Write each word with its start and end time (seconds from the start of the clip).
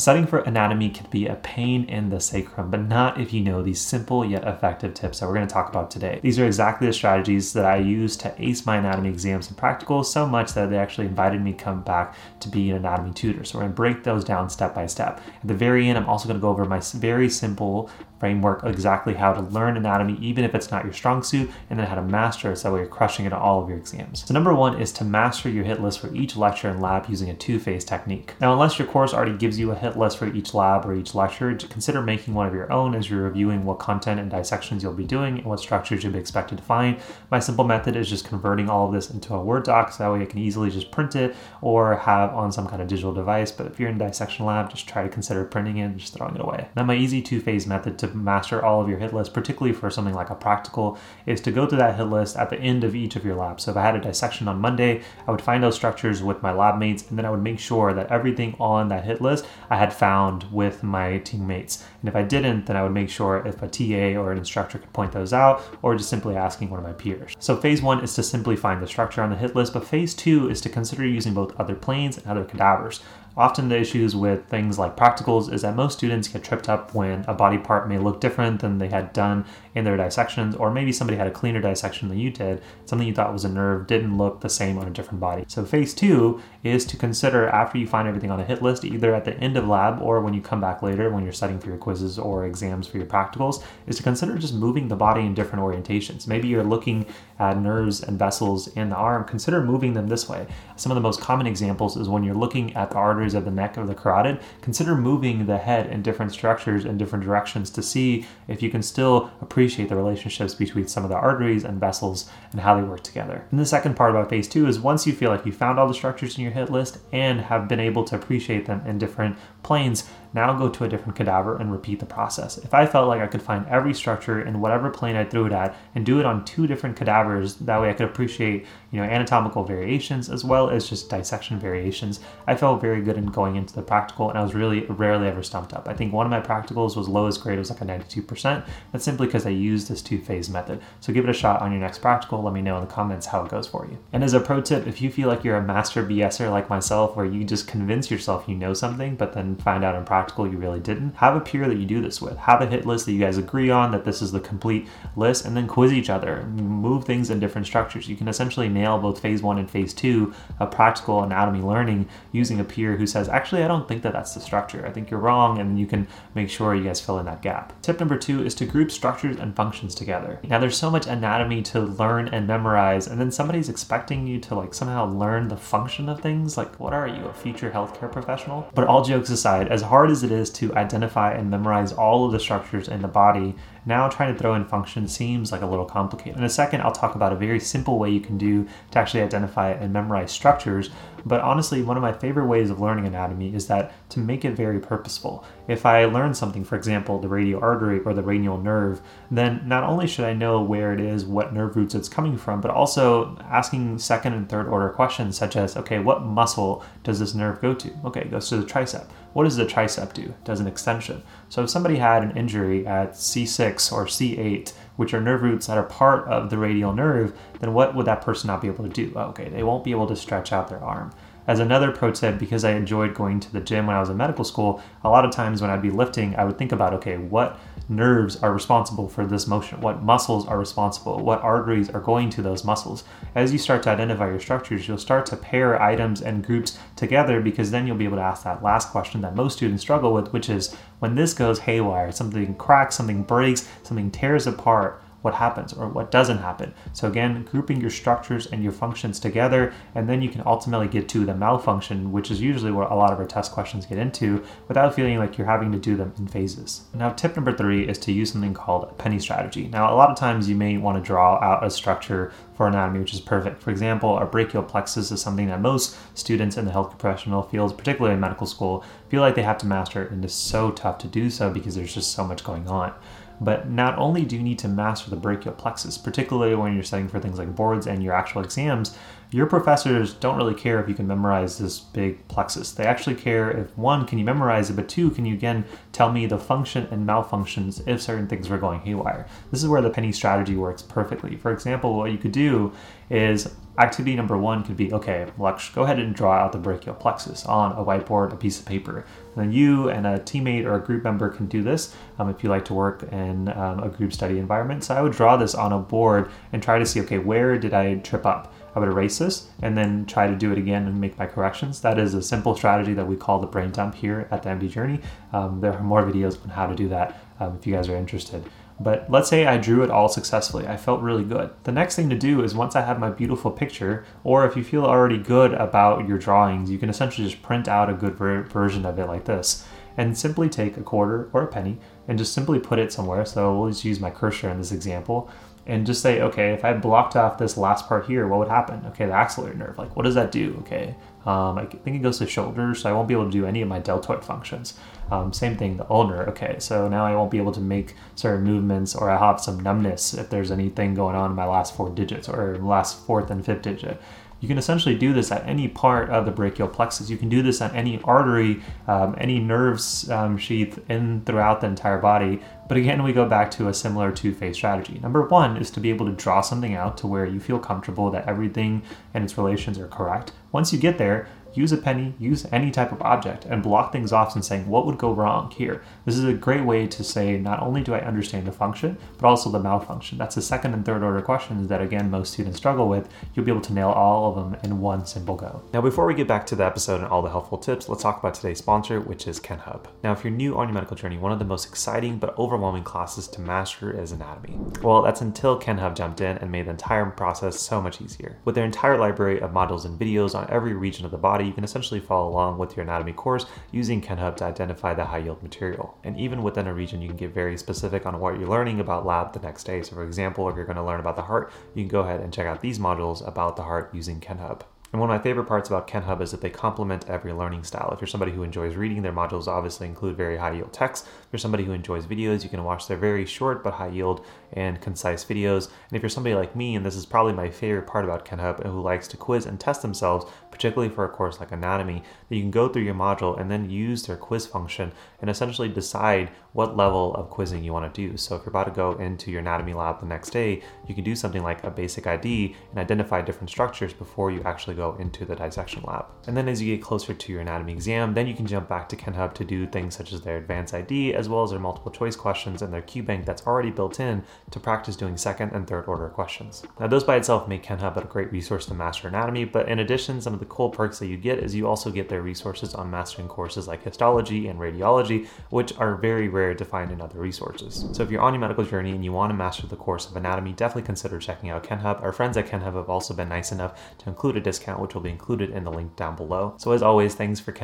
Studying 0.00 0.26
for 0.26 0.38
anatomy 0.38 0.88
can 0.88 1.06
be 1.10 1.26
a 1.26 1.34
pain 1.34 1.84
in 1.84 2.08
the 2.08 2.20
sacrum, 2.20 2.70
but 2.70 2.80
not 2.80 3.20
if 3.20 3.34
you 3.34 3.42
know 3.42 3.60
these 3.60 3.82
simple 3.82 4.24
yet 4.24 4.48
effective 4.48 4.94
tips 4.94 5.20
that 5.20 5.26
we're 5.26 5.34
going 5.34 5.46
to 5.46 5.52
talk 5.52 5.68
about 5.68 5.90
today. 5.90 6.20
These 6.22 6.38
are 6.38 6.46
exactly 6.46 6.86
the 6.86 6.92
strategies 6.94 7.52
that 7.52 7.66
I 7.66 7.76
use 7.76 8.16
to 8.16 8.34
ace 8.38 8.64
my 8.64 8.78
anatomy 8.78 9.10
exams 9.10 9.48
and 9.48 9.58
practicals 9.58 10.06
so 10.06 10.26
much 10.26 10.54
that 10.54 10.70
they 10.70 10.78
actually 10.78 11.06
invited 11.06 11.42
me 11.42 11.52
to 11.52 11.62
come 11.62 11.82
back 11.82 12.16
to 12.40 12.48
be 12.48 12.70
an 12.70 12.78
anatomy 12.78 13.12
tutor. 13.12 13.44
So 13.44 13.58
we're 13.58 13.64
going 13.64 13.72
to 13.72 13.76
break 13.76 14.02
those 14.02 14.24
down 14.24 14.48
step 14.48 14.74
by 14.74 14.86
step. 14.86 15.20
At 15.42 15.48
the 15.48 15.52
very 15.52 15.86
end, 15.86 15.98
I'm 15.98 16.08
also 16.08 16.28
going 16.28 16.40
to 16.40 16.42
go 16.42 16.48
over 16.48 16.64
my 16.64 16.80
very 16.94 17.28
simple 17.28 17.90
framework 18.20 18.62
exactly 18.64 19.14
how 19.14 19.32
to 19.32 19.40
learn 19.40 19.76
anatomy, 19.76 20.16
even 20.20 20.44
if 20.44 20.54
it's 20.54 20.70
not 20.70 20.84
your 20.84 20.92
strong 20.92 21.22
suit, 21.22 21.50
and 21.70 21.78
then 21.78 21.86
how 21.86 21.94
to 21.94 22.02
master 22.02 22.52
it 22.52 22.56
so 22.56 22.70
that 22.70 22.76
you're 22.76 22.86
crushing 22.86 23.24
it 23.24 23.32
on 23.32 23.40
all 23.40 23.62
of 23.62 23.68
your 23.68 23.78
exams. 23.78 24.26
So, 24.26 24.34
number 24.34 24.54
one 24.54 24.80
is 24.80 24.92
to 24.92 25.04
master 25.04 25.48
your 25.48 25.64
hit 25.64 25.80
list 25.80 25.98
for 25.98 26.14
each 26.14 26.36
lecture 26.36 26.68
and 26.68 26.80
lab 26.80 27.06
using 27.08 27.30
a 27.30 27.34
two 27.34 27.58
phase 27.58 27.84
technique. 27.84 28.34
Now, 28.40 28.52
unless 28.52 28.78
your 28.78 28.86
course 28.86 29.14
already 29.14 29.36
gives 29.36 29.58
you 29.58 29.72
a 29.72 29.74
hit 29.74 29.89
list 29.96 30.18
for 30.18 30.26
each 30.26 30.54
lab 30.54 30.84
or 30.86 30.94
each 30.94 31.14
lecture, 31.14 31.54
to 31.54 31.66
consider 31.66 32.02
making 32.02 32.34
one 32.34 32.46
of 32.46 32.54
your 32.54 32.70
own 32.72 32.94
as 32.94 33.08
you're 33.08 33.22
reviewing 33.22 33.64
what 33.64 33.78
content 33.78 34.20
and 34.20 34.30
dissections 34.30 34.82
you'll 34.82 34.92
be 34.92 35.04
doing 35.04 35.38
and 35.38 35.46
what 35.46 35.60
structures 35.60 36.02
you'll 36.02 36.12
be 36.12 36.18
expected 36.18 36.58
to 36.58 36.64
find. 36.64 36.98
My 37.30 37.38
simple 37.38 37.64
method 37.64 37.96
is 37.96 38.08
just 38.08 38.26
converting 38.26 38.68
all 38.68 38.86
of 38.86 38.92
this 38.92 39.10
into 39.10 39.34
a 39.34 39.42
Word 39.42 39.64
doc 39.64 39.92
so 39.92 40.04
that 40.04 40.12
way 40.12 40.22
I 40.22 40.26
can 40.26 40.38
easily 40.38 40.70
just 40.70 40.90
print 40.90 41.16
it 41.16 41.34
or 41.60 41.96
have 41.96 42.34
on 42.34 42.52
some 42.52 42.66
kind 42.66 42.82
of 42.82 42.88
digital 42.88 43.12
device. 43.12 43.52
But 43.52 43.66
if 43.66 43.80
you're 43.80 43.88
in 43.88 43.98
dissection 43.98 44.46
lab, 44.46 44.70
just 44.70 44.88
try 44.88 45.02
to 45.02 45.08
consider 45.08 45.44
printing 45.44 45.78
it 45.78 45.84
and 45.84 45.98
just 45.98 46.14
throwing 46.14 46.34
it 46.34 46.40
away. 46.40 46.68
Now, 46.76 46.84
my 46.84 46.96
easy 46.96 47.22
two 47.22 47.40
phase 47.40 47.66
method 47.66 47.98
to 47.98 48.08
master 48.08 48.64
all 48.64 48.80
of 48.80 48.88
your 48.88 48.98
hit 48.98 49.12
list, 49.12 49.34
particularly 49.34 49.72
for 49.72 49.90
something 49.90 50.14
like 50.14 50.30
a 50.30 50.34
practical, 50.34 50.98
is 51.26 51.40
to 51.42 51.52
go 51.52 51.66
to 51.66 51.76
that 51.76 51.96
hit 51.96 52.04
list 52.04 52.36
at 52.36 52.50
the 52.50 52.58
end 52.58 52.84
of 52.84 52.94
each 52.94 53.16
of 53.16 53.24
your 53.24 53.36
labs. 53.36 53.64
So 53.64 53.72
if 53.72 53.76
I 53.76 53.82
had 53.82 53.96
a 53.96 54.00
dissection 54.00 54.48
on 54.48 54.60
Monday, 54.60 55.02
I 55.26 55.30
would 55.30 55.42
find 55.42 55.62
those 55.62 55.74
structures 55.74 56.22
with 56.22 56.42
my 56.42 56.52
lab 56.52 56.78
mates, 56.78 57.08
and 57.08 57.18
then 57.18 57.24
I 57.24 57.30
would 57.30 57.42
make 57.42 57.58
sure 57.58 57.92
that 57.94 58.10
everything 58.10 58.56
on 58.58 58.88
that 58.88 59.04
hit 59.04 59.20
list 59.20 59.46
I 59.68 59.76
had 59.80 59.94
found 59.94 60.44
with 60.52 60.82
my 60.82 61.16
teammates. 61.20 61.82
And 62.02 62.08
if 62.10 62.14
I 62.14 62.22
didn't, 62.22 62.66
then 62.66 62.76
I 62.76 62.82
would 62.82 62.92
make 62.92 63.08
sure 63.08 63.42
if 63.46 63.62
a 63.62 63.66
TA 63.66 64.20
or 64.20 64.30
an 64.30 64.36
instructor 64.36 64.78
could 64.78 64.92
point 64.92 65.12
those 65.12 65.32
out, 65.32 65.62
or 65.80 65.96
just 65.96 66.10
simply 66.10 66.36
asking 66.36 66.68
one 66.68 66.78
of 66.78 66.84
my 66.84 66.92
peers. 66.92 67.34
So 67.38 67.56
phase 67.56 67.80
one 67.80 68.04
is 68.04 68.14
to 68.16 68.22
simply 68.22 68.56
find 68.56 68.82
the 68.82 68.86
structure 68.86 69.22
on 69.22 69.30
the 69.30 69.36
hit 69.36 69.56
list, 69.56 69.72
but 69.72 69.86
phase 69.86 70.12
two 70.12 70.50
is 70.50 70.60
to 70.60 70.68
consider 70.68 71.06
using 71.06 71.32
both 71.32 71.58
other 71.58 71.74
planes 71.74 72.18
and 72.18 72.26
other 72.26 72.44
cadavers. 72.44 73.00
Often 73.36 73.68
the 73.68 73.78
issues 73.78 74.16
with 74.16 74.46
things 74.48 74.78
like 74.78 74.96
practicals 74.96 75.52
is 75.52 75.62
that 75.62 75.76
most 75.76 75.96
students 75.96 76.28
get 76.28 76.42
tripped 76.42 76.68
up 76.68 76.94
when 76.94 77.24
a 77.28 77.34
body 77.34 77.58
part 77.58 77.88
may 77.88 77.96
look 77.98 78.20
different 78.20 78.60
than 78.60 78.78
they 78.78 78.88
had 78.88 79.12
done 79.12 79.44
in 79.74 79.84
their 79.84 79.96
dissections, 79.96 80.56
or 80.56 80.70
maybe 80.70 80.92
somebody 80.92 81.16
had 81.16 81.28
a 81.28 81.30
cleaner 81.30 81.60
dissection 81.60 82.08
than 82.08 82.18
you 82.18 82.30
did. 82.30 82.60
Something 82.86 83.06
you 83.06 83.14
thought 83.14 83.32
was 83.32 83.44
a 83.44 83.48
nerve 83.48 83.86
didn't 83.86 84.18
look 84.18 84.40
the 84.40 84.48
same 84.48 84.78
on 84.78 84.88
a 84.88 84.90
different 84.90 85.20
body. 85.20 85.44
So 85.46 85.64
phase 85.64 85.94
two 85.94 86.42
is 86.64 86.84
to 86.86 86.96
consider 86.96 87.48
after 87.48 87.78
you 87.78 87.86
find 87.86 88.08
everything 88.08 88.30
on 88.30 88.40
a 88.40 88.44
hit 88.44 88.62
list, 88.62 88.84
either 88.84 89.14
at 89.14 89.24
the 89.24 89.36
end 89.38 89.56
of 89.56 89.68
lab 89.68 90.02
or 90.02 90.20
when 90.20 90.34
you 90.34 90.40
come 90.40 90.60
back 90.60 90.82
later 90.82 91.10
when 91.10 91.22
you're 91.22 91.32
studying 91.32 91.60
for 91.60 91.68
your 91.68 91.78
quizzes 91.78 92.18
or 92.18 92.46
exams 92.46 92.88
for 92.88 92.96
your 92.96 93.06
practicals, 93.06 93.62
is 93.86 93.96
to 93.96 94.02
consider 94.02 94.36
just 94.36 94.54
moving 94.54 94.88
the 94.88 94.96
body 94.96 95.20
in 95.22 95.34
different 95.34 95.64
orientations. 95.64 96.26
Maybe 96.26 96.48
you're 96.48 96.64
looking 96.64 97.06
at 97.38 97.58
nerves 97.58 98.02
and 98.02 98.18
vessels 98.18 98.68
in 98.68 98.90
the 98.90 98.96
arm, 98.96 99.24
consider 99.24 99.62
moving 99.62 99.94
them 99.94 100.08
this 100.08 100.28
way. 100.28 100.46
Some 100.76 100.90
of 100.90 100.96
the 100.96 101.00
most 101.00 101.20
common 101.20 101.46
examples 101.46 101.96
is 101.96 102.08
when 102.08 102.24
you're 102.24 102.34
looking 102.34 102.74
at 102.74 102.90
the 102.90 102.96
of 103.34 103.44
the 103.44 103.50
neck 103.50 103.76
or 103.76 103.86
the 103.86 103.94
carotid, 103.94 104.40
consider 104.60 104.94
moving 104.94 105.46
the 105.46 105.58
head 105.58 105.86
in 105.86 106.02
different 106.02 106.32
structures 106.32 106.84
in 106.84 106.98
different 106.98 107.24
directions 107.24 107.70
to 107.70 107.82
see 107.82 108.26
if 108.48 108.62
you 108.62 108.70
can 108.70 108.82
still 108.82 109.30
appreciate 109.40 109.88
the 109.88 109.96
relationships 109.96 110.54
between 110.54 110.88
some 110.88 111.04
of 111.04 111.10
the 111.10 111.16
arteries 111.16 111.64
and 111.64 111.80
vessels 111.80 112.30
and 112.52 112.60
how 112.60 112.74
they 112.74 112.82
work 112.82 113.02
together. 113.02 113.44
And 113.50 113.60
the 113.60 113.66
second 113.66 113.94
part 113.96 114.10
about 114.10 114.30
phase 114.30 114.48
two 114.48 114.66
is 114.66 114.80
once 114.80 115.06
you 115.06 115.12
feel 115.12 115.30
like 115.30 115.46
you 115.46 115.52
found 115.52 115.78
all 115.78 115.88
the 115.88 115.94
structures 115.94 116.36
in 116.36 116.44
your 116.44 116.52
hit 116.52 116.70
list 116.70 116.98
and 117.12 117.40
have 117.40 117.68
been 117.68 117.80
able 117.80 118.04
to 118.04 118.16
appreciate 118.16 118.66
them 118.66 118.82
in 118.86 118.98
different 118.98 119.36
planes, 119.62 120.08
now 120.32 120.52
go 120.52 120.68
to 120.68 120.84
a 120.84 120.88
different 120.88 121.16
cadaver 121.16 121.56
and 121.56 121.72
repeat 121.72 121.98
the 121.98 122.06
process. 122.06 122.58
If 122.58 122.72
I 122.72 122.86
felt 122.86 123.08
like 123.08 123.20
I 123.20 123.26
could 123.26 123.42
find 123.42 123.66
every 123.66 123.92
structure 123.94 124.40
in 124.40 124.60
whatever 124.60 124.88
plane 124.90 125.16
I 125.16 125.24
threw 125.24 125.46
it 125.46 125.52
at 125.52 125.76
and 125.94 126.06
do 126.06 126.20
it 126.20 126.26
on 126.26 126.44
two 126.44 126.66
different 126.66 126.96
cadavers, 126.96 127.56
that 127.56 127.80
way 127.80 127.90
I 127.90 127.92
could 127.92 128.06
appreciate, 128.06 128.66
you 128.92 129.00
know, 129.00 129.06
anatomical 129.06 129.64
variations 129.64 130.30
as 130.30 130.44
well 130.44 130.70
as 130.70 130.88
just 130.88 131.10
dissection 131.10 131.58
variations. 131.58 132.20
I 132.46 132.54
felt 132.54 132.80
very 132.80 133.02
good 133.02 133.09
in 133.16 133.26
going 133.26 133.56
into 133.56 133.74
the 133.74 133.82
practical 133.82 134.28
and 134.28 134.38
I 134.38 134.42
was 134.42 134.54
really 134.54 134.84
rarely 134.86 135.28
ever 135.28 135.42
stumped 135.42 135.72
up. 135.72 135.88
I 135.88 135.94
think 135.94 136.12
one 136.12 136.26
of 136.26 136.30
my 136.30 136.40
practicals 136.40 136.96
was 136.96 137.08
lowest 137.08 137.42
grade 137.42 137.56
it 137.56 137.58
was 137.58 137.70
like 137.70 137.80
a 137.80 137.84
92%. 137.84 138.64
That's 138.92 139.04
simply 139.04 139.26
because 139.26 139.46
I 139.46 139.50
used 139.50 139.88
this 139.88 140.02
two-phase 140.02 140.48
method. 140.48 140.80
So 141.00 141.12
give 141.12 141.24
it 141.24 141.30
a 141.30 141.34
shot 141.34 141.60
on 141.62 141.72
your 141.72 141.80
next 141.80 141.98
practical. 141.98 142.42
Let 142.42 142.54
me 142.54 142.62
know 142.62 142.76
in 142.76 142.82
the 142.82 142.92
comments 142.92 143.26
how 143.26 143.44
it 143.44 143.50
goes 143.50 143.66
for 143.66 143.86
you. 143.86 143.98
And 144.12 144.24
as 144.24 144.34
a 144.34 144.40
pro 144.40 144.60
tip, 144.60 144.86
if 144.86 145.00
you 145.00 145.10
feel 145.10 145.28
like 145.28 145.44
you're 145.44 145.56
a 145.56 145.62
master 145.62 146.04
BSer 146.04 146.50
like 146.50 146.70
myself, 146.70 147.16
where 147.16 147.26
you 147.26 147.44
just 147.44 147.66
convince 147.66 148.10
yourself 148.10 148.48
you 148.48 148.54
know 148.54 148.74
something, 148.74 149.16
but 149.16 149.32
then 149.32 149.56
find 149.56 149.84
out 149.84 149.94
in 149.94 150.04
practical 150.04 150.46
you 150.46 150.58
really 150.58 150.80
didn't, 150.80 151.14
have 151.16 151.36
a 151.36 151.40
peer 151.40 151.68
that 151.68 151.76
you 151.76 151.86
do 151.86 152.00
this 152.00 152.20
with. 152.20 152.36
Have 152.38 152.60
a 152.60 152.66
hit 152.66 152.86
list 152.86 153.06
that 153.06 153.12
you 153.12 153.20
guys 153.20 153.38
agree 153.38 153.70
on, 153.70 153.90
that 153.92 154.04
this 154.04 154.22
is 154.22 154.32
the 154.32 154.40
complete 154.40 154.86
list, 155.16 155.44
and 155.44 155.56
then 155.56 155.66
quiz 155.66 155.92
each 155.92 156.10
other. 156.10 156.44
Move 156.44 157.04
things 157.04 157.30
in 157.30 157.40
different 157.40 157.66
structures. 157.66 158.08
You 158.08 158.16
can 158.16 158.28
essentially 158.28 158.68
nail 158.68 158.98
both 158.98 159.20
phase 159.20 159.42
one 159.42 159.58
and 159.58 159.70
phase 159.70 159.92
two 159.92 160.34
of 160.58 160.70
practical 160.70 161.22
anatomy 161.22 161.60
learning 161.60 162.08
using 162.32 162.60
a 162.60 162.64
peer 162.64 162.96
who 163.00 163.06
says, 163.06 163.28
actually, 163.28 163.64
I 163.64 163.68
don't 163.68 163.88
think 163.88 164.02
that 164.02 164.12
that's 164.12 164.34
the 164.34 164.40
structure. 164.40 164.86
I 164.86 164.90
think 164.90 165.10
you're 165.10 165.20
wrong, 165.20 165.58
and 165.58 165.78
you 165.78 165.86
can 165.86 166.06
make 166.34 166.50
sure 166.50 166.74
you 166.74 166.84
guys 166.84 167.00
fill 167.00 167.18
in 167.18 167.24
that 167.26 167.42
gap. 167.42 167.80
Tip 167.82 167.98
number 167.98 168.16
two 168.16 168.44
is 168.44 168.54
to 168.56 168.66
group 168.66 168.90
structures 168.90 169.36
and 169.38 169.56
functions 169.56 169.94
together. 169.94 170.38
Now, 170.44 170.58
there's 170.58 170.76
so 170.76 170.90
much 170.90 171.06
anatomy 171.06 171.62
to 171.62 171.80
learn 171.80 172.28
and 172.28 172.46
memorize, 172.46 173.06
and 173.06 173.20
then 173.20 173.30
somebody's 173.30 173.68
expecting 173.68 174.26
you 174.26 174.38
to 174.40 174.54
like 174.54 174.74
somehow 174.74 175.06
learn 175.06 175.48
the 175.48 175.56
function 175.56 176.08
of 176.08 176.20
things. 176.20 176.56
Like, 176.56 176.78
what 176.78 176.92
are 176.92 177.08
you, 177.08 177.24
a 177.24 177.32
future 177.34 177.70
healthcare 177.70 178.12
professional? 178.12 178.70
But 178.74 178.86
all 178.86 179.02
jokes 179.02 179.30
aside, 179.30 179.68
as 179.68 179.82
hard 179.82 180.10
as 180.10 180.22
it 180.22 180.30
is 180.30 180.50
to 180.50 180.74
identify 180.76 181.32
and 181.32 181.50
memorize 181.50 181.92
all 181.92 182.26
of 182.26 182.32
the 182.32 182.40
structures 182.40 182.88
in 182.88 183.00
the 183.00 183.08
body, 183.08 183.56
now 183.86 184.08
trying 184.08 184.32
to 184.32 184.38
throw 184.38 184.54
in 184.54 184.64
functions 184.64 185.14
seems 185.14 185.52
like 185.52 185.62
a 185.62 185.66
little 185.66 185.84
complicated. 185.84 186.38
In 186.38 186.44
a 186.44 186.50
second, 186.50 186.82
I'll 186.82 186.92
talk 186.92 187.14
about 187.14 187.32
a 187.32 187.36
very 187.36 187.60
simple 187.60 187.98
way 187.98 188.10
you 188.10 188.20
can 188.20 188.38
do 188.38 188.66
to 188.90 188.98
actually 188.98 189.22
identify 189.22 189.70
and 189.70 189.92
memorize 189.92 190.30
structures. 190.30 190.90
But 191.24 191.40
honestly, 191.40 191.82
one 191.82 191.96
of 191.96 192.02
my 192.02 192.12
favorite 192.12 192.46
ways 192.46 192.70
of 192.70 192.80
learning 192.80 193.06
anatomy 193.06 193.54
is 193.54 193.66
that 193.66 193.92
to 194.10 194.20
make 194.20 194.44
it 194.44 194.52
very 194.52 194.80
purposeful. 194.80 195.44
If 195.68 195.84
I 195.84 196.06
learn 196.06 196.34
something, 196.34 196.64
for 196.64 196.76
example, 196.76 197.18
the 197.20 197.28
radial 197.28 197.62
artery 197.62 198.00
or 198.00 198.14
the 198.14 198.22
radial 198.22 198.58
nerve, 198.58 199.02
then 199.30 199.62
not 199.66 199.84
only 199.84 200.06
should 200.06 200.24
I 200.24 200.32
know 200.32 200.62
where 200.62 200.92
it 200.92 201.00
is, 201.00 201.24
what 201.24 201.52
nerve 201.52 201.76
roots 201.76 201.94
it's 201.94 202.08
coming 202.08 202.38
from, 202.38 202.60
but 202.60 202.70
also 202.70 203.36
asking 203.44 203.98
second 203.98 204.32
and 204.32 204.48
third 204.48 204.66
order 204.68 204.88
questions 204.88 205.36
such 205.36 205.56
as, 205.56 205.76
okay, 205.76 205.98
what 205.98 206.22
muscle 206.22 206.84
does 207.04 207.18
this 207.18 207.34
nerve 207.34 207.60
go 207.60 207.74
to? 207.74 207.90
Okay, 208.06 208.22
it 208.22 208.30
goes 208.30 208.48
to 208.48 208.56
the 208.56 208.66
tricep. 208.66 209.06
What 209.32 209.44
does 209.44 209.56
the 209.56 209.66
tricep 209.66 210.12
do? 210.12 210.22
It 210.22 210.44
does 210.44 210.60
an 210.60 210.66
extension. 210.66 211.22
So 211.50 211.62
if 211.62 211.70
somebody 211.70 211.96
had 211.96 212.22
an 212.22 212.36
injury 212.36 212.86
at 212.86 213.12
C6 213.12 213.69
or 213.92 214.06
C8, 214.06 214.72
which 214.96 215.14
are 215.14 215.20
nerve 215.20 215.42
roots 215.42 215.66
that 215.66 215.78
are 215.78 215.82
part 215.82 216.26
of 216.28 216.50
the 216.50 216.58
radial 216.58 216.92
nerve, 216.92 217.36
then 217.60 217.72
what 217.72 217.94
would 217.94 218.06
that 218.06 218.22
person 218.22 218.48
not 218.48 218.60
be 218.60 218.68
able 218.68 218.84
to 218.84 218.90
do? 218.90 219.12
Oh, 219.16 219.28
okay, 219.28 219.48
they 219.48 219.62
won't 219.62 219.84
be 219.84 219.92
able 219.92 220.06
to 220.08 220.16
stretch 220.16 220.52
out 220.52 220.68
their 220.68 220.82
arm. 220.82 221.12
As 221.46 221.58
another 221.58 221.90
pro 221.90 222.12
tip, 222.12 222.38
because 222.38 222.64
I 222.64 222.72
enjoyed 222.72 223.14
going 223.14 223.40
to 223.40 223.52
the 223.52 223.60
gym 223.60 223.86
when 223.86 223.96
I 223.96 224.00
was 224.00 224.10
in 224.10 224.16
medical 224.16 224.44
school, 224.44 224.82
a 225.02 225.08
lot 225.08 225.24
of 225.24 225.32
times 225.32 225.60
when 225.60 225.70
I'd 225.70 225.82
be 225.82 225.90
lifting, 225.90 226.36
I 226.36 226.44
would 226.44 226.58
think 226.58 226.72
about 226.72 226.94
okay, 226.94 227.16
what 227.16 227.58
nerves 227.90 228.40
are 228.42 228.54
responsible 228.54 229.08
for 229.08 229.26
this 229.26 229.46
motion? 229.46 229.80
What 229.80 230.02
muscles 230.02 230.46
are 230.46 230.58
responsible? 230.58 231.18
What 231.18 231.42
arteries 231.42 231.90
are 231.90 232.00
going 232.00 232.30
to 232.30 232.42
those 232.42 232.64
muscles? 232.64 233.04
As 233.34 233.52
you 233.52 233.58
start 233.58 233.82
to 233.82 233.90
identify 233.90 234.28
your 234.28 234.40
structures, 234.40 234.86
you'll 234.86 234.96
start 234.96 235.26
to 235.26 235.36
pair 235.36 235.80
items 235.82 236.22
and 236.22 236.46
groups 236.46 236.78
together 236.96 237.40
because 237.40 237.70
then 237.70 237.86
you'll 237.86 237.96
be 237.96 238.04
able 238.04 238.16
to 238.16 238.22
ask 238.22 238.44
that 238.44 238.62
last 238.62 238.90
question 238.90 239.20
that 239.20 239.34
most 239.34 239.56
students 239.56 239.82
struggle 239.82 240.14
with, 240.14 240.32
which 240.32 240.48
is 240.48 240.74
when 241.00 241.16
this 241.16 241.34
goes 241.34 241.58
haywire, 241.58 242.12
something 242.12 242.54
cracks, 242.54 242.96
something 242.96 243.24
breaks, 243.24 243.68
something 243.82 244.10
tears 244.10 244.46
apart 244.46 245.02
what 245.22 245.34
happens 245.34 245.72
or 245.72 245.88
what 245.88 246.10
doesn't 246.10 246.38
happen. 246.38 246.72
So, 246.92 247.08
again, 247.08 247.44
grouping 247.44 247.80
your 247.80 247.90
structures 247.90 248.46
and 248.46 248.62
your 248.62 248.72
functions 248.72 249.20
together, 249.20 249.72
and 249.94 250.08
then 250.08 250.22
you 250.22 250.28
can 250.28 250.42
ultimately 250.46 250.88
get 250.88 251.08
to 251.10 251.24
the 251.24 251.34
malfunction, 251.34 252.12
which 252.12 252.30
is 252.30 252.40
usually 252.40 252.72
what 252.72 252.90
a 252.90 252.94
lot 252.94 253.12
of 253.12 253.18
our 253.18 253.26
test 253.26 253.52
questions 253.52 253.86
get 253.86 253.98
into, 253.98 254.44
without 254.68 254.94
feeling 254.94 255.18
like 255.18 255.36
you're 255.36 255.46
having 255.46 255.72
to 255.72 255.78
do 255.78 255.96
them 255.96 256.12
in 256.18 256.26
phases. 256.26 256.82
Now, 256.94 257.10
tip 257.10 257.36
number 257.36 257.52
three 257.52 257.88
is 257.88 257.98
to 257.98 258.12
use 258.12 258.32
something 258.32 258.54
called 258.54 258.84
a 258.84 258.94
penny 258.94 259.18
strategy. 259.18 259.68
Now, 259.68 259.92
a 259.92 259.96
lot 259.96 260.10
of 260.10 260.16
times 260.16 260.48
you 260.48 260.54
may 260.54 260.76
want 260.76 261.02
to 261.02 261.06
draw 261.06 261.38
out 261.42 261.64
a 261.64 261.70
structure 261.70 262.32
for 262.54 262.66
anatomy, 262.68 263.00
which 263.00 263.14
is 263.14 263.20
perfect. 263.20 263.62
For 263.62 263.70
example, 263.70 264.18
a 264.18 264.26
brachial 264.26 264.62
plexus 264.62 265.10
is 265.10 265.20
something 265.20 265.46
that 265.46 265.60
most 265.60 265.96
students 266.14 266.56
in 266.56 266.66
the 266.66 266.72
health 266.72 266.90
professional 266.98 267.42
fields, 267.42 267.72
particularly 267.72 268.14
in 268.14 268.20
medical 268.20 268.46
school, 268.46 268.84
feel 269.08 269.22
like 269.22 269.34
they 269.34 269.42
have 269.42 269.58
to 269.58 269.66
master, 269.66 270.04
and 270.04 270.24
it's 270.24 270.34
so 270.34 270.70
tough 270.70 270.98
to 270.98 271.06
do 271.06 271.30
so 271.30 271.50
because 271.50 271.74
there's 271.74 271.94
just 271.94 272.12
so 272.12 272.24
much 272.24 272.44
going 272.44 272.68
on. 272.68 272.92
But 273.40 273.70
not 273.70 273.98
only 273.98 274.24
do 274.24 274.36
you 274.36 274.42
need 274.42 274.58
to 274.60 274.68
master 274.68 275.08
the 275.08 275.16
brachial 275.16 275.54
plexus, 275.54 275.96
particularly 275.96 276.54
when 276.54 276.74
you're 276.74 276.82
studying 276.82 277.08
for 277.08 277.18
things 277.18 277.38
like 277.38 277.56
boards 277.56 277.86
and 277.86 278.02
your 278.02 278.12
actual 278.12 278.42
exams, 278.42 278.96
your 279.30 279.46
professors 279.46 280.12
don't 280.12 280.36
really 280.36 280.54
care 280.54 280.80
if 280.80 280.88
you 280.88 280.94
can 280.94 281.06
memorize 281.06 281.56
this 281.56 281.78
big 281.78 282.26
plexus. 282.28 282.72
They 282.72 282.84
actually 282.84 283.14
care 283.14 283.50
if 283.50 283.76
one, 283.78 284.04
can 284.06 284.18
you 284.18 284.24
memorize 284.24 284.70
it, 284.70 284.76
but 284.76 284.88
two, 284.88 285.10
can 285.10 285.24
you 285.24 285.34
again 285.34 285.64
tell 285.92 286.12
me 286.12 286.26
the 286.26 286.38
function 286.38 286.86
and 286.90 287.06
malfunctions 287.06 287.86
if 287.86 288.02
certain 288.02 288.26
things 288.26 288.48
were 288.48 288.58
going 288.58 288.80
haywire? 288.80 289.26
This 289.50 289.62
is 289.62 289.68
where 289.68 289.82
the 289.82 289.90
penny 289.90 290.12
strategy 290.12 290.56
works 290.56 290.82
perfectly. 290.82 291.36
For 291.36 291.52
example, 291.52 291.96
what 291.96 292.12
you 292.12 292.18
could 292.18 292.32
do 292.32 292.72
is 293.08 293.54
Activity 293.80 294.14
number 294.14 294.36
one 294.36 294.62
could 294.62 294.76
be 294.76 294.92
okay, 294.92 295.26
go 295.38 295.82
ahead 295.84 295.98
and 295.98 296.14
draw 296.14 296.34
out 296.34 296.52
the 296.52 296.58
brachial 296.58 296.94
plexus 296.94 297.46
on 297.46 297.72
a 297.72 297.82
whiteboard, 297.82 298.30
a 298.30 298.36
piece 298.36 298.60
of 298.60 298.66
paper. 298.66 299.06
And 299.34 299.36
then 299.36 299.52
you 299.52 299.88
and 299.88 300.06
a 300.06 300.18
teammate 300.18 300.66
or 300.66 300.74
a 300.74 300.80
group 300.80 301.02
member 301.02 301.30
can 301.30 301.46
do 301.46 301.62
this 301.62 301.96
um, 302.18 302.28
if 302.28 302.44
you 302.44 302.50
like 302.50 302.66
to 302.66 302.74
work 302.74 303.04
in 303.04 303.48
um, 303.48 303.82
a 303.82 303.88
group 303.88 304.12
study 304.12 304.38
environment. 304.38 304.84
So 304.84 304.94
I 304.94 305.00
would 305.00 305.12
draw 305.12 305.38
this 305.38 305.54
on 305.54 305.72
a 305.72 305.78
board 305.78 306.30
and 306.52 306.62
try 306.62 306.78
to 306.78 306.84
see 306.84 307.00
okay, 307.00 307.16
where 307.16 307.58
did 307.58 307.72
I 307.72 307.94
trip 307.94 308.26
up? 308.26 308.52
I 308.76 308.80
would 308.80 308.88
erase 308.90 309.16
this 309.16 309.48
and 309.62 309.74
then 309.74 310.04
try 310.04 310.26
to 310.26 310.36
do 310.36 310.52
it 310.52 310.58
again 310.58 310.86
and 310.86 311.00
make 311.00 311.16
my 311.18 311.26
corrections. 311.26 311.80
That 311.80 311.98
is 311.98 312.12
a 312.12 312.22
simple 312.22 312.54
strategy 312.54 312.92
that 312.92 313.06
we 313.06 313.16
call 313.16 313.38
the 313.38 313.46
brain 313.46 313.70
dump 313.70 313.94
here 313.94 314.28
at 314.30 314.42
the 314.42 314.50
MD 314.50 314.68
Journey. 314.68 315.00
Um, 315.32 315.60
there 315.62 315.72
are 315.72 315.82
more 315.82 316.02
videos 316.02 316.40
on 316.44 316.50
how 316.50 316.66
to 316.66 316.74
do 316.74 316.88
that 316.90 317.18
um, 317.40 317.56
if 317.56 317.66
you 317.66 317.74
guys 317.74 317.88
are 317.88 317.96
interested. 317.96 318.44
But 318.82 319.10
let's 319.10 319.28
say 319.28 319.46
I 319.46 319.58
drew 319.58 319.82
it 319.82 319.90
all 319.90 320.08
successfully. 320.08 320.66
I 320.66 320.78
felt 320.78 321.02
really 321.02 321.22
good. 321.22 321.50
The 321.64 321.72
next 321.72 321.96
thing 321.96 322.08
to 322.08 322.16
do 322.16 322.42
is 322.42 322.54
once 322.54 322.74
I 322.74 322.80
have 322.80 322.98
my 322.98 323.10
beautiful 323.10 323.50
picture, 323.50 324.06
or 324.24 324.46
if 324.46 324.56
you 324.56 324.64
feel 324.64 324.86
already 324.86 325.18
good 325.18 325.52
about 325.52 326.08
your 326.08 326.16
drawings, 326.16 326.70
you 326.70 326.78
can 326.78 326.88
essentially 326.88 327.28
just 327.28 327.42
print 327.42 327.68
out 327.68 327.90
a 327.90 327.94
good 327.94 328.14
ver- 328.14 328.44
version 328.44 328.86
of 328.86 328.98
it 328.98 329.04
like 329.04 329.26
this 329.26 329.66
and 329.98 330.16
simply 330.16 330.48
take 330.48 330.78
a 330.78 330.82
quarter 330.82 331.28
or 331.34 331.42
a 331.42 331.46
penny 331.46 331.76
and 332.08 332.16
just 332.16 332.32
simply 332.32 332.58
put 332.58 332.78
it 332.78 332.90
somewhere. 332.90 333.26
So 333.26 333.58
we'll 333.60 333.70
just 333.70 333.84
use 333.84 334.00
my 334.00 334.10
cursor 334.10 334.48
in 334.48 334.56
this 334.56 334.72
example 334.72 335.30
and 335.66 335.86
just 335.86 336.02
say, 336.02 336.20
okay, 336.22 336.52
if 336.52 336.64
I 336.64 336.72
blocked 336.72 337.16
off 337.16 337.38
this 337.38 337.56
last 337.56 337.86
part 337.86 338.06
here, 338.06 338.26
what 338.26 338.38
would 338.38 338.48
happen? 338.48 338.84
Okay, 338.86 339.06
the 339.06 339.12
axillary 339.12 339.56
nerve, 339.56 339.78
like 339.78 339.94
what 339.96 340.04
does 340.04 340.14
that 340.14 340.32
do? 340.32 340.56
Okay, 340.60 340.94
um, 341.26 341.58
I 341.58 341.66
think 341.66 341.96
it 341.96 342.02
goes 342.02 342.18
to 342.18 342.26
shoulders, 342.26 342.80
so 342.80 342.90
I 342.90 342.92
won't 342.92 343.08
be 343.08 343.14
able 343.14 343.26
to 343.26 343.30
do 343.30 343.46
any 343.46 343.62
of 343.62 343.68
my 343.68 343.78
deltoid 343.78 344.24
functions. 344.24 344.78
Um, 345.10 345.32
same 345.32 345.56
thing, 345.56 345.76
the 345.76 345.90
ulnar. 345.90 346.28
Okay, 346.30 346.56
so 346.58 346.88
now 346.88 347.04
I 347.04 347.14
won't 347.14 347.30
be 347.30 347.38
able 347.38 347.52
to 347.52 347.60
make 347.60 347.94
certain 348.14 348.44
movements, 348.44 348.94
or 348.94 349.10
I 349.10 349.18
have 349.18 349.40
some 349.40 349.60
numbness 349.60 350.14
if 350.14 350.30
there's 350.30 350.50
anything 350.50 350.94
going 350.94 351.14
on 351.14 351.30
in 351.30 351.36
my 351.36 351.46
last 351.46 351.76
four 351.76 351.90
digits 351.90 352.28
or 352.28 352.56
last 352.58 353.04
fourth 353.06 353.30
and 353.30 353.44
fifth 353.44 353.62
digit. 353.62 354.00
You 354.40 354.48
can 354.48 354.58
essentially 354.58 354.94
do 354.94 355.12
this 355.12 355.30
at 355.30 355.46
any 355.46 355.68
part 355.68 356.08
of 356.10 356.24
the 356.24 356.30
brachial 356.30 356.66
plexus. 356.66 357.10
You 357.10 357.16
can 357.16 357.28
do 357.28 357.42
this 357.42 357.60
at 357.60 357.74
any 357.74 358.00
artery, 358.02 358.62
um, 358.88 359.14
any 359.18 359.38
nerves 359.38 360.10
um, 360.10 360.38
sheath 360.38 360.78
in 360.88 361.22
throughout 361.24 361.60
the 361.60 361.66
entire 361.66 361.98
body. 361.98 362.40
But 362.66 362.76
again, 362.76 363.02
we 363.02 363.12
go 363.12 363.28
back 363.28 363.50
to 363.52 363.68
a 363.68 363.74
similar 363.74 364.12
two-phase 364.12 364.56
strategy. 364.56 364.98
Number 365.02 365.22
one 365.22 365.56
is 365.56 365.70
to 365.72 365.80
be 365.80 365.90
able 365.90 366.06
to 366.06 366.12
draw 366.12 366.40
something 366.40 366.74
out 366.74 366.96
to 366.98 367.06
where 367.06 367.26
you 367.26 367.40
feel 367.40 367.58
comfortable 367.58 368.10
that 368.12 368.26
everything 368.26 368.82
and 369.12 369.24
its 369.24 369.36
relations 369.36 369.78
are 369.78 369.88
correct. 369.88 370.32
Once 370.52 370.72
you 370.72 370.78
get 370.78 370.96
there, 370.96 371.28
use 371.54 371.72
a 371.72 371.76
penny, 371.76 372.14
use 372.18 372.46
any 372.52 372.70
type 372.70 372.92
of 372.92 373.02
object, 373.02 373.44
and 373.44 373.62
block 373.62 373.92
things 373.92 374.12
off 374.12 374.34
and 374.34 374.44
saying, 374.44 374.68
what 374.68 374.86
would 374.86 374.98
go 374.98 375.12
wrong 375.12 375.50
here? 375.50 375.82
This 376.04 376.16
is 376.16 376.24
a 376.24 376.32
great 376.32 376.64
way 376.64 376.86
to 376.86 377.04
say, 377.04 377.38
not 377.38 377.60
only 377.60 377.82
do 377.82 377.94
I 377.94 378.00
understand 378.00 378.46
the 378.46 378.52
function, 378.52 378.96
but 379.18 379.26
also 379.26 379.50
the 379.50 379.58
malfunction. 379.58 380.18
That's 380.18 380.34
the 380.34 380.42
second 380.42 380.74
and 380.74 380.84
third 380.84 381.02
order 381.02 381.22
questions 381.22 381.68
that, 381.68 381.80
again, 381.80 382.10
most 382.10 382.32
students 382.32 382.58
struggle 382.58 382.88
with. 382.88 383.08
You'll 383.34 383.44
be 383.44 383.50
able 383.50 383.60
to 383.62 383.72
nail 383.72 383.90
all 383.90 384.30
of 384.30 384.36
them 384.36 384.60
in 384.62 384.80
one 384.80 385.06
simple 385.06 385.36
go. 385.36 385.62
Now, 385.72 385.80
before 385.80 386.06
we 386.06 386.14
get 386.14 386.28
back 386.28 386.46
to 386.46 386.56
the 386.56 386.64
episode 386.64 387.00
and 387.00 387.08
all 387.08 387.22
the 387.22 387.30
helpful 387.30 387.58
tips, 387.58 387.88
let's 387.88 388.02
talk 388.02 388.18
about 388.18 388.34
today's 388.34 388.58
sponsor, 388.58 389.00
which 389.00 389.26
is 389.26 389.40
KenHub. 389.40 389.86
Now, 390.02 390.12
if 390.12 390.24
you're 390.24 390.30
new 390.30 390.56
on 390.56 390.68
your 390.68 390.74
medical 390.74 390.96
journey, 390.96 391.18
one 391.18 391.32
of 391.32 391.38
the 391.38 391.44
most 391.44 391.68
exciting 391.68 392.18
but 392.18 392.38
overwhelming 392.38 392.84
classes 392.84 393.28
to 393.28 393.40
master 393.40 393.98
is 393.98 394.12
anatomy. 394.12 394.58
Well, 394.82 395.02
that's 395.02 395.20
until 395.20 395.58
KenHub 395.58 395.96
jumped 395.96 396.20
in 396.20 396.38
and 396.38 396.50
made 396.50 396.66
the 396.66 396.70
entire 396.70 397.06
process 397.06 397.58
so 397.58 397.80
much 397.80 398.00
easier. 398.00 398.36
With 398.44 398.54
their 398.54 398.64
entire 398.64 398.98
library 398.98 399.40
of 399.40 399.52
modules 399.52 399.84
and 399.84 399.98
videos 399.98 400.34
on 400.34 400.48
every 400.50 400.74
region 400.74 401.04
of 401.04 401.10
the 401.10 401.16
body, 401.16 401.39
body, 401.40 401.48
you 401.48 401.54
can 401.54 401.64
essentially 401.64 402.00
follow 402.00 402.28
along 402.28 402.58
with 402.58 402.76
your 402.76 402.84
anatomy 402.84 403.12
course 403.12 403.46
using 403.72 404.02
KenHub 404.02 404.36
to 404.36 404.44
identify 404.44 404.92
the 404.94 405.04
high 405.04 405.18
yield 405.18 405.42
material. 405.42 405.96
And 406.04 406.18
even 406.18 406.42
within 406.42 406.66
a 406.66 406.74
region, 406.74 407.00
you 407.00 407.08
can 407.08 407.16
get 407.16 407.32
very 407.32 407.56
specific 407.56 408.06
on 408.06 408.20
what 408.20 408.38
you're 408.38 408.48
learning 408.48 408.80
about 408.80 409.06
lab 409.06 409.32
the 409.32 409.40
next 409.40 409.64
day. 409.64 409.82
So, 409.82 409.94
for 409.94 410.04
example, 410.04 410.48
if 410.48 410.56
you're 410.56 410.66
going 410.66 410.76
to 410.76 410.84
learn 410.84 411.00
about 411.00 411.16
the 411.16 411.22
heart, 411.22 411.50
you 411.74 411.82
can 411.82 411.88
go 411.88 412.00
ahead 412.00 412.20
and 412.20 412.32
check 412.32 412.46
out 412.46 412.60
these 412.60 412.78
modules 412.78 413.26
about 413.26 413.56
the 413.56 413.62
heart 413.62 413.94
using 413.94 414.20
KenHub. 414.20 414.62
And 414.92 415.00
one 415.00 415.08
of 415.08 415.16
my 415.16 415.22
favorite 415.22 415.44
parts 415.44 415.68
about 415.68 415.86
KenHub 415.86 416.20
is 416.20 416.32
that 416.32 416.40
they 416.40 416.50
complement 416.50 417.08
every 417.08 417.32
learning 417.32 417.62
style. 417.62 417.90
If 417.92 418.00
you're 418.00 418.08
somebody 418.08 418.32
who 418.32 418.42
enjoys 418.42 418.74
reading, 418.74 419.02
their 419.02 419.12
modules 419.12 419.46
obviously 419.46 419.86
include 419.86 420.16
very 420.16 420.36
high 420.36 420.52
yield 420.52 420.72
text. 420.72 421.06
If 421.06 421.28
you're 421.30 421.38
somebody 421.38 421.64
who 421.64 421.72
enjoys 421.72 422.06
videos, 422.06 422.42
you 422.42 422.50
can 422.50 422.64
watch 422.64 422.88
their 422.88 422.96
very 422.96 423.24
short 423.24 423.62
but 423.62 423.74
high 423.74 423.90
yield 423.90 424.24
and 424.52 424.80
concise 424.80 425.24
videos. 425.24 425.66
And 425.88 425.96
if 425.96 426.02
you're 426.02 426.10
somebody 426.10 426.34
like 426.34 426.56
me, 426.56 426.74
and 426.74 426.84
this 426.84 426.96
is 426.96 427.06
probably 427.06 427.32
my 427.32 427.50
favorite 427.50 427.86
part 427.86 428.04
about 428.04 428.24
KenHub, 428.24 428.60
and 428.60 428.72
who 428.72 428.80
likes 428.80 429.08
to 429.08 429.16
quiz 429.16 429.46
and 429.46 429.58
test 429.58 429.82
themselves, 429.82 430.26
particularly 430.50 430.92
for 430.92 431.04
a 431.04 431.08
course 431.08 431.40
like 431.40 431.52
anatomy, 431.52 432.02
that 432.28 432.36
you 432.36 432.42
can 432.42 432.50
go 432.50 432.68
through 432.68 432.82
your 432.82 432.94
module 432.94 433.40
and 433.40 433.50
then 433.50 433.70
use 433.70 434.06
their 434.06 434.16
quiz 434.16 434.46
function 434.46 434.92
and 435.20 435.30
essentially 435.30 435.68
decide 435.68 436.30
what 436.52 436.76
level 436.76 437.14
of 437.14 437.30
quizzing 437.30 437.62
you 437.62 437.72
want 437.72 437.92
to 437.92 438.08
do. 438.08 438.16
So 438.16 438.34
if 438.34 438.42
you're 438.42 438.50
about 438.50 438.64
to 438.64 438.72
go 438.72 438.92
into 438.92 439.30
your 439.30 439.40
anatomy 439.40 439.74
lab 439.74 440.00
the 440.00 440.06
next 440.06 440.30
day, 440.30 440.62
you 440.86 440.94
can 440.94 441.04
do 441.04 441.14
something 441.14 441.42
like 441.42 441.62
a 441.64 441.70
basic 441.70 442.06
ID 442.06 442.56
and 442.70 442.78
identify 442.78 443.22
different 443.22 443.50
structures 443.50 443.92
before 443.92 444.30
you 444.30 444.42
actually 444.44 444.76
go 444.76 444.96
into 444.98 445.24
the 445.24 445.36
dissection 445.36 445.82
lab. 445.86 446.06
And 446.26 446.36
then 446.36 446.48
as 446.48 446.60
you 446.60 446.74
get 446.74 446.82
closer 446.82 447.14
to 447.14 447.32
your 447.32 447.40
anatomy 447.40 447.72
exam, 447.72 448.14
then 448.14 448.26
you 448.26 448.34
can 448.34 448.46
jump 448.46 448.68
back 448.68 448.88
to 448.88 448.96
KenHub 448.96 449.34
to 449.34 449.44
do 449.44 449.66
things 449.66 449.96
such 449.96 450.12
as 450.12 450.22
their 450.22 450.36
advanced 450.36 450.74
ID, 450.74 451.14
as 451.14 451.28
well 451.28 451.42
as 451.42 451.50
their 451.50 451.60
multiple 451.60 451.92
choice 451.92 452.16
questions 452.16 452.62
and 452.62 452.72
their 452.72 452.82
QBank 452.82 453.24
that's 453.24 453.46
already 453.46 453.70
built 453.70 454.00
in 454.00 454.24
to 454.50 454.60
practice 454.60 454.96
doing 454.96 455.16
second 455.16 455.52
and 455.52 455.66
third 455.66 455.86
order 455.86 456.08
questions. 456.08 456.62
Now 456.78 456.86
those 456.86 457.04
by 457.04 457.16
itself 457.16 457.48
make 457.48 457.62
KenHub 457.62 457.96
a 457.96 458.04
great 458.04 458.32
resource 458.32 458.66
to 458.66 458.74
master 458.74 459.08
anatomy, 459.08 459.44
but 459.44 459.68
in 459.68 459.78
addition, 459.78 460.20
some 460.20 460.34
of 460.34 460.40
the 460.40 460.46
cool 460.46 460.70
perks 460.70 460.98
that 460.98 461.06
you 461.06 461.16
get 461.16 461.38
is 461.38 461.54
you 461.54 461.66
also 461.66 461.90
get 461.90 462.08
their 462.08 462.22
resources 462.22 462.74
on 462.74 462.90
mastering 462.90 463.28
courses 463.28 463.68
like 463.68 463.82
histology 463.82 464.48
and 464.48 464.58
radiology, 464.58 465.26
which 465.50 465.76
are 465.78 465.96
very 465.96 466.28
rare 466.28 466.54
to 466.54 466.64
find 466.64 466.90
in 466.90 467.00
other 467.00 467.18
resources. 467.18 467.86
So 467.92 468.02
if 468.02 468.10
you're 468.10 468.20
on 468.20 468.34
your 468.34 468.40
medical 468.40 468.64
journey 468.64 468.90
and 468.90 469.04
you 469.04 469.12
want 469.12 469.30
to 469.30 469.34
master 469.34 469.66
the 469.66 469.76
course 469.76 470.08
of 470.08 470.16
anatomy, 470.16 470.52
definitely 470.52 470.82
consider 470.82 471.18
checking 471.18 471.50
out 471.50 471.64
KenHub. 471.64 472.02
Our 472.02 472.12
friends 472.12 472.36
at 472.36 472.48
KenHub 472.48 472.74
have 472.74 472.90
also 472.90 473.14
been 473.14 473.28
nice 473.28 473.52
enough 473.52 473.96
to 473.98 474.08
include 474.08 474.36
a 474.36 474.40
discount, 474.40 474.80
which 474.80 474.94
will 474.94 475.02
be 475.02 475.10
included 475.10 475.50
in 475.50 475.64
the 475.64 475.70
link 475.70 475.96
down 475.96 476.16
below. 476.16 476.54
So 476.58 476.72
as 476.72 476.82
always, 476.82 477.14
thanks 477.14 477.38
for 477.40 477.52
KenHub 477.52 477.60